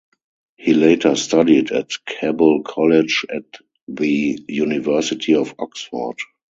[0.57, 3.43] He later studied at Keble College at
[3.87, 6.15] the University of Oxford.